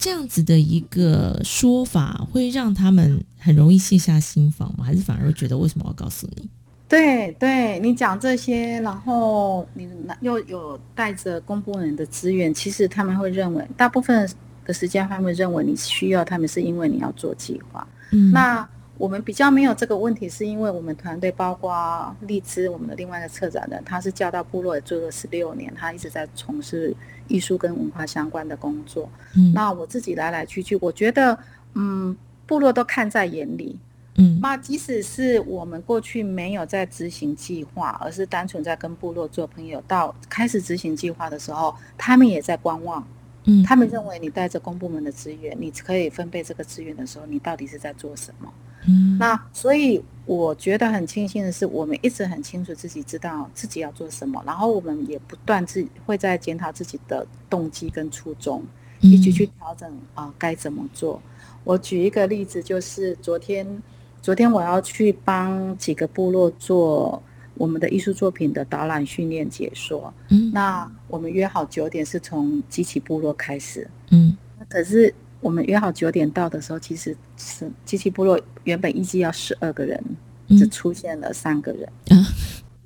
[0.00, 4.82] 这样子的一个说法，会让他们很容易卸下心防吗？
[4.82, 6.48] 还是反而会觉得为什么要告诉你？
[6.88, 9.86] 对对，你讲这些，然后你
[10.22, 14.26] 又有带着公部门的资源，其实他们会认为，大部分
[14.64, 17.86] 的时间他们认为你需要他们是因为你要做计划。
[18.12, 26.96] 嗯，那我们比较没有这个问题，是因为我们团队包括荔枝，我们的另外一个策展人，他是教到部落也做了十六年，他一直在从事
[27.30, 29.08] 艺术跟文化相关的工作。
[29.34, 31.38] 嗯那我自己来来去去，我觉得，
[31.74, 32.14] 嗯，
[32.46, 33.78] 部落都看在眼里。
[34.16, 43.06] 嗯那即使是我们过去没有在执行计划，而是单纯在跟部落做朋友，到开始执行计划的时候，他们也在观望。
[43.44, 48.52] 嗯，他们认为你带着公部门的资源，你可以分配这个资源的时候，你到底是在做什么？
[48.86, 49.16] 嗯。
[49.18, 58.62] 那所以我觉得很庆幸的是，我们一直很清楚自己知道自己要做什么，然后我们也不断自会在检讨自己的动机跟初衷，
[59.00, 59.10] 嗯。
[59.10, 61.20] 一起去调整啊、该怎么做。
[61.64, 63.82] 我举一个例子，就是昨天
[64.22, 67.22] 昨天我要去帮几个部落做
[67.54, 70.50] 我们的艺术作品的导览训练解说，嗯。
[70.52, 74.36] 那我们约好九点是从基奇部落开始，嗯。
[74.68, 80.02] 可是我们约好九点到的时候，其实是机器部落原本预计要十二个人，
[80.48, 81.88] 嗯只出现了三个人。
[82.10, 82.26] 啊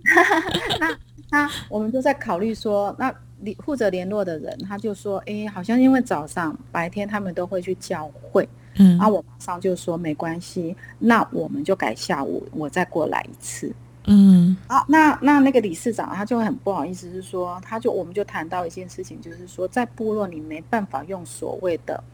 [0.78, 0.98] 那
[1.30, 3.16] 那我们就在考虑说，那负
[3.64, 13.74] 负责联络的人他就说，哎，好像因为早上白天他们都会去教会，嗯啊，我马上就说没关系，那我们就改下午，我再过来一次。
[14.06, 22.04] 嗯啊，那那那个理事长他就很不好意思，是说他就我们就谈到一件事情，就是说在部落你没办法用所谓的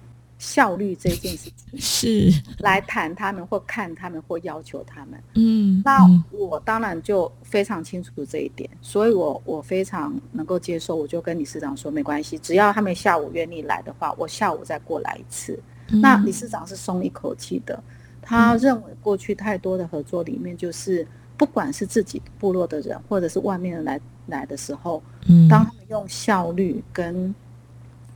[0.41, 5.23] 效率这件事情是来谈他们或看他们或要求他们。
[5.35, 15.61] 嗯那嗯我当然就非常清楚这一点，所以我我非常能够接受，我就跟理事长说没关系，只要他们下午愿意来的话，我下午再过来一次。
[15.89, 17.79] 那理事长是松一口气的，
[18.23, 27.35] 他认为过去太多的合作里面，就是不管是自己部落的人，或者是外面人来来的时候，嗯当他们用效率跟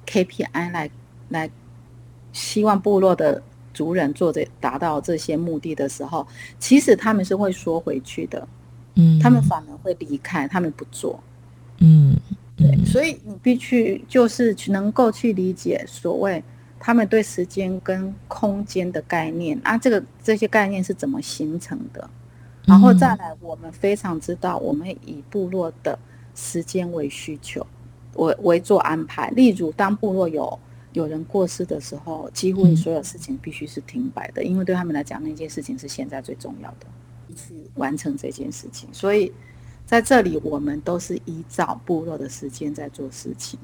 [0.06, 0.90] KPI 来
[1.28, 1.50] 来
[2.34, 6.26] 希望部落的族人做这达到这些目的的时候，
[6.58, 8.46] 其实他们是会缩回去的，
[8.96, 9.18] 嗯。
[9.20, 11.18] 他们反而会离开，他们不做。
[11.78, 12.14] 嗯
[12.56, 16.42] 对，所以你必须就是去能够去理解所谓
[16.78, 19.58] 他们对时间跟空间的概念。
[19.64, 22.08] 啊，这个这些概念是怎么形成的，
[22.64, 25.98] 然后再来，我们非常知道我们以部落的
[26.36, 27.66] 时间为需求，
[28.14, 29.28] 为为做安排。
[29.30, 30.56] 例如，当部落有
[30.94, 36.86] 有人过世的时候，几乎你所有事情必须是停摆的，因为对他们来讲，那件事情是现在最重要的，
[37.36, 38.88] 去完成这件事情。
[38.92, 39.30] 所以
[39.84, 43.58] 在这里，我们都是依照部落的时间在做事情。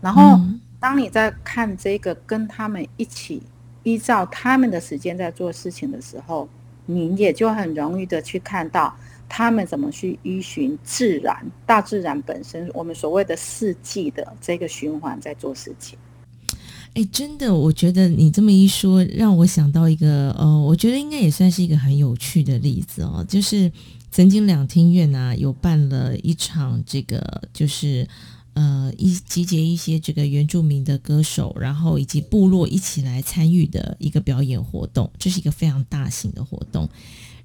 [0.00, 0.38] 然后，
[0.78, 3.42] 当你在看这个跟他们一起
[3.84, 6.48] 依照他们的时间在做事情的时候，
[6.86, 8.94] 你也就很容易的去看到
[9.28, 15.96] 他们怎么去依循自然、大自然本身我们所谓的四季的这个循环在做事情。
[16.94, 23.70] 哎，真的，我觉得你这么一说，让我想到一个，呃，我觉得应该也算是一个很有趣的例子哦，就是
[24.12, 28.08] 曾经两厅院啊有办了一场这个，就是
[28.52, 36.88] 呃一集结一些这个原住民的歌手，然后以及部落一起来参与的一个表演活动，这是一个非常大型的活动。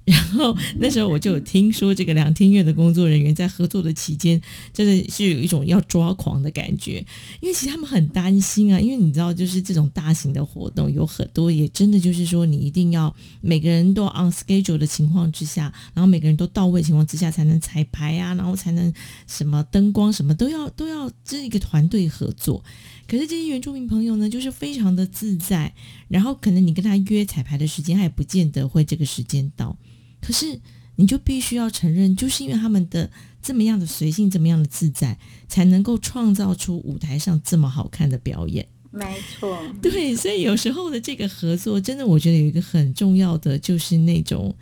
[0.10, 4.42] 然后那时候我就有听说，这个两厅院的工作人员在合作的期间，
[4.74, 7.06] 真的是有一种要抓狂的感觉，
[7.42, 18.92] 因为其实他们很担心啊，因为你知道，就是这种大型的活动有很多，也真的就是说，你一定要每个人都 on schedule 的情况之下，然后每个人都到位情况之下，才能彩排啊，然后才能
[19.28, 22.64] 什么灯光什么都要都要这一个团队合作。
[23.08, 25.74] 可是这些原住民朋友呢，就是非常的自在，
[26.08, 29.78] 然后可能你跟他约彩排的时间，他也不见得会这个时间到。
[30.22, 30.60] 可是
[30.96, 33.10] 你就必须要承认，就是因为他们的
[33.42, 35.18] 这么样的随性，这么样的自在，
[35.48, 38.68] 才能够创造出舞台上这么好看的表演。
[38.92, 44.56] 没错，对，所以有时候的这个合作，真的我觉得有一个很重要的，就是那种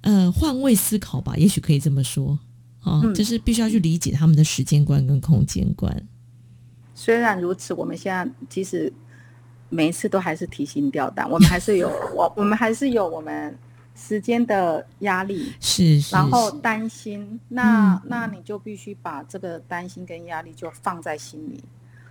[0.00, 2.38] 呃换位思考吧，也许可以这么说
[2.80, 6.08] 啊，嗯就是必须要去理解他们的时间观跟空间观。
[6.94, 8.90] 虽然如此，我们现在即使
[9.68, 13.54] 每一次都还是提心吊胆，我们还是有我我们还是有我们
[13.96, 21.64] 时间的压力，是是，然后担心，那、嗯那你就必须把这个担心跟压力就放在心里。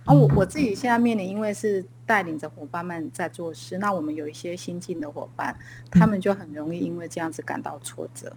[0.04, 5.56] 啊、我我自己现在面临，因为是带领着伙伴们在做事，那我们有一些新进的伙伴，
[5.90, 8.32] 他们就很容易因为这样子感到挫折，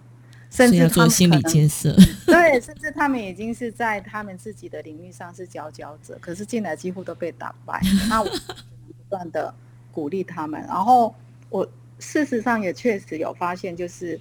[0.50, 1.94] 甚至做心理建设。
[2.26, 7.80] 对，甚至他们已经是在他们自己的领域上是佼佼者，可是进来几乎都被打败。
[8.08, 9.54] 那我不断的
[9.92, 11.14] 鼓励他们，然后
[11.50, 11.68] 我
[12.00, 14.18] 事实上也确实有发现，就是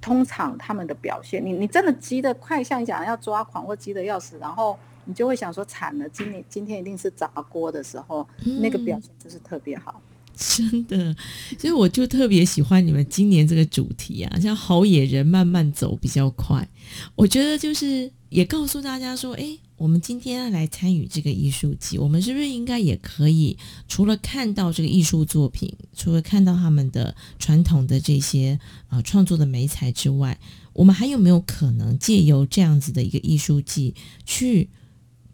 [0.00, 8.26] 通常他们的表现，你你真的急得快，像你讲要抓狂或急得要死，然后你就会想说惨了，今年今天一定是砸锅的时候，
[8.60, 10.00] 那个表现就是特别好。
[10.36, 11.16] 真的，
[11.58, 16.68] 所以我就特别喜欢你们今年这个主题啊，像好野人慢慢走比较快。
[17.14, 23.56] 我觉得就是也告诉大家说，诶，我们今天来参与这个艺术季，我们是不是应该也可以
[23.86, 28.58] 除了看到这个艺术作品，除了看到他们的传统的这些
[28.88, 30.38] 呃创作的美彩之外，
[30.72, 34.68] 我们还有没有可能借由这样子的一个艺术季去？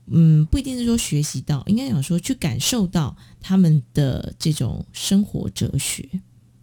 [0.06, 6.06] 嗯，不一定是说学习到，应该讲说去感受到他们的这种生活哲学。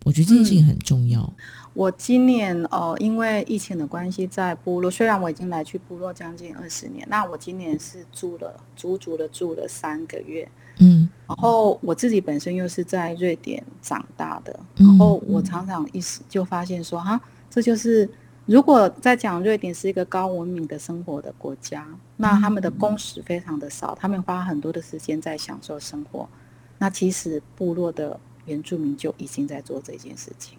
[0.03, 1.33] 我觉得这件事情很重要。
[1.73, 10.49] 我今年呃，因为疫情的关系，在部落，虽然我已经来去部落将近二十年，那我今年是住了足足的住了三个月。
[10.79, 18.09] 嗯，然后我自己本身又是在瑞典长大的，嗯然后我常常一时就发现说，哈，这就是
[18.45, 21.85] 如果在讲瑞典是一个高文明的生活的国家，
[22.17, 26.27] 那他们的工时非常的少，他们花很多的时间在享受生活。
[26.77, 30.57] 那其实部落的原住民就已经在做这件事情。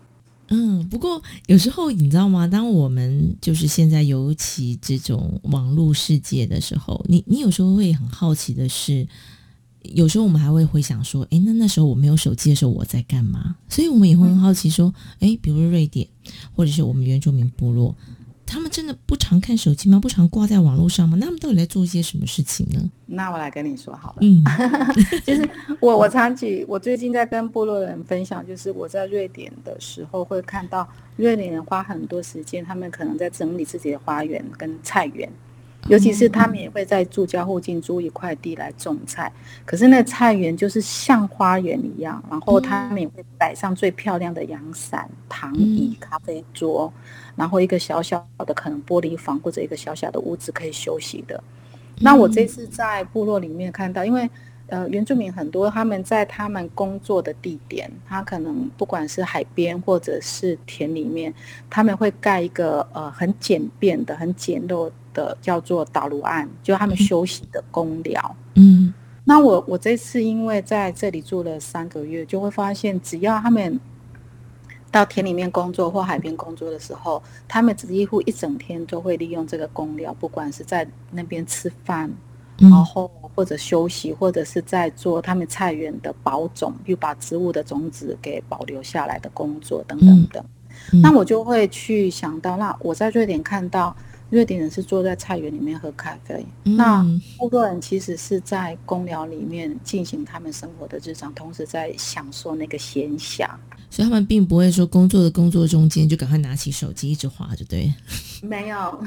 [0.52, 2.46] 嗯，不过有时候你知道吗？
[2.46, 9.06] 当我们就是现在尤其这种网络世界的时候，你你有时候会很好奇的是，
[9.82, 13.54] 有时候我们还会回想说，诶，那那时候我没有手机的时候我在干嘛？
[13.68, 16.08] 所以我们也会很好奇说，诶，比如说瑞典
[16.56, 17.94] 或者是我们原住民部落，
[18.50, 20.00] 他们真的不常看手机吗？
[20.00, 21.16] 不常挂在网络上吗？
[21.20, 22.90] 那他们到底在做一些什么事情呢？
[23.06, 24.42] 那我来跟你说好了，嗯
[25.24, 25.48] 就是
[25.78, 35.30] 我我常举，我最近在跟部落人分享，就是我在瑞典的时候会看到瑞典人花很多时间，他们可能在整理自己的花园跟菜园。
[35.88, 39.32] 尤其是他们也会在住家附近租一块地来种菜，
[39.64, 46.92] 可是那菜园就是像花园一样，然后他们也会摆上最漂亮的阳伞、躺椅、咖啡桌，
[47.34, 51.42] 然后一个小小的可能玻璃房或者一个小小的屋子可以休息的。
[52.00, 54.28] 那我这次在部落里面看到，因为
[54.68, 61.34] 呃原住民很多，他们在他们工作的地点，他可能不管是海边或者是田里面，
[61.68, 68.36] 他们会盖一个呃很简便的、很简陋的叫做导炉案，就他们休息的公寮。
[68.54, 68.92] 嗯
[69.24, 73.78] 那我我这次因为在这里住了三个月，就会发现，只要他们
[74.90, 82.10] 到田里面工作或海边工作的时候，他们几乎一整天都会利用这个公寮，不管是在那边吃饭，
[82.58, 90.44] 然后或者休息，或者是在做他们菜园的保种，又把植物的种子给保留下来的工作等等等。
[91.02, 93.94] 那我就会去想到，那我在瑞典看到
[94.30, 97.02] 瑞典人是坐在菜园里面喝咖啡，那
[97.36, 103.48] 部落人其实是在公寮里面进行他们生活的日常，同时在享受那个闲暇。
[103.92, 107.92] 所以他们并不会说工作的工作中间就赶快拿起手机一直划，就对。
[108.40, 109.04] 没有，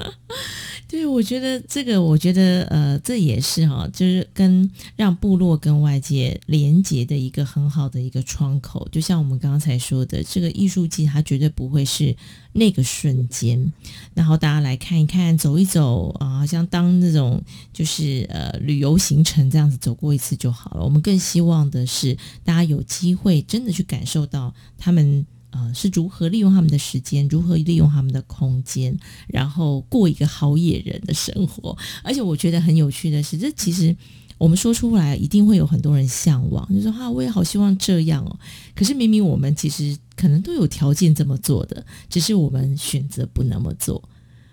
[0.88, 8.88] 对，我觉得这个，我觉得呃，这也是哈，就是跟让部落跟外界连接的一个很好的一个窗口。
[8.90, 12.16] 就像我们刚才说的，这个艺术季它绝对不会是
[12.56, 13.72] 那个瞬间，
[14.14, 17.42] 然后大家来看一看、走一走啊，好像当那种
[17.72, 20.84] 就是呃旅游行程这样子走过一次就好了。
[20.84, 25.26] 我们更希望的是大家有机会真的去感受到他们。
[25.50, 28.94] 呃，是如何利用他们的时间，如何利用他们的空间，
[29.26, 31.74] 然后过一个好野人的生活。
[32.02, 33.96] 而且我觉得很有趣的是，这其实
[34.38, 38.38] 我们说出来，一定会有很多人向往，就说哈，我也好希望这样哦。
[38.74, 44.08] 可是明明我们其实可能都有条件这么做的，只是我们选择不那么做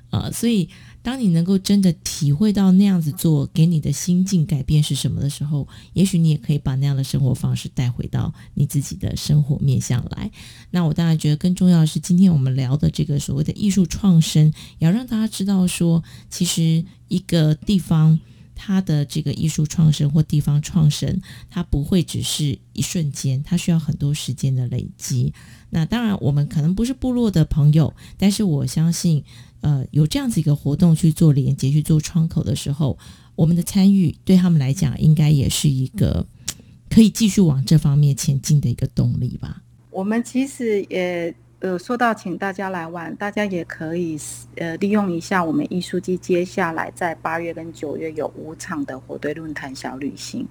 [0.09, 0.69] 啊、所以，
[1.01, 10.29] 当你能够真的体会到那样子做给你的心境改变是什么的时候，也许你也可以把那样的生活方式带回到你自己的生活面向来。
[10.69, 18.19] 那我当然觉得更重要的是，今天我们聊的这个所谓的艺术创生，也要让大家知道说，其实一个地方
[18.65, 25.33] 它的这个艺术创生或地方创生，它不会只是一瞬间，它需要很多时间的累积。
[25.71, 29.21] 那当然，我们可能不是部落的朋友，但是我相信，
[29.59, 32.97] 呃，有这样子一个活动去做连接、去做窗口的时候，
[33.35, 36.25] 我们的参与对他们来讲，应该也是一个
[36.89, 39.61] 可以继续往这方面前进的一个动力吧。
[39.91, 44.19] 我们其实也呃说到请大家来玩，大家也可以
[44.57, 50.45] 呃利用一下我们艺术季接下来在八月跟九月有五场的火堆论坛小旅行，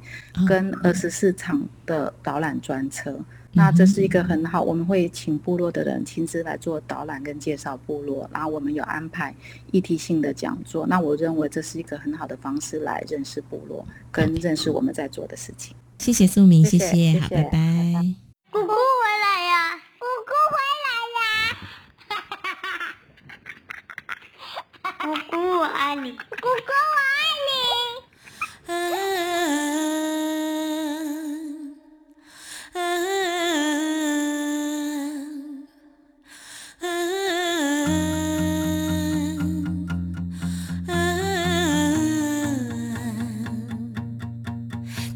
[0.49, 3.15] 跟二十四场的导览专车。
[3.55, 9.35] 那这是一个很好，我们会请部落的人亲自来做导览跟介绍部落，然后我们有安排
[9.71, 10.87] 议题性的讲座。
[10.87, 15.77] 那我认为这是一个很好的方式来认识部落，跟认识我们在做的事情。
[15.99, 16.87] 谢谢素明，谢谢
[17.21, 17.59] 好，谢谢拜拜。
[18.51, 18.75] 姑姑回
[19.21, 19.77] 来呀！
[19.99, 20.57] 姑姑回
[20.87, 20.91] 来
[24.89, 24.92] 呀！
[25.03, 27.11] 姑姑我爱你，姑姑我爱
[27.49, 27.51] 你。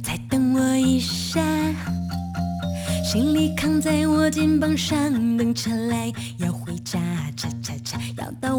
[0.03, 1.41] 再等我一下，
[3.05, 6.53] 行李扛在我肩膀上，等车来要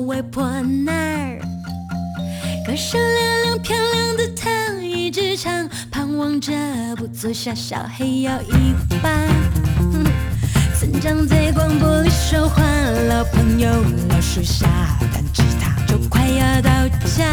[0.08, 1.40] 外婆那儿。
[2.66, 6.54] 歌声嘹亮漂亮的她一直唱，盼望着
[6.96, 7.34] 不足。
[7.34, 9.10] 小小黑要一把。
[9.78, 10.06] 哼
[10.80, 12.64] 村长在广播里说话，
[13.10, 13.70] 老朋友
[14.10, 14.66] 老树下，
[15.12, 16.70] 弹吉他就快要到
[17.06, 17.26] 家。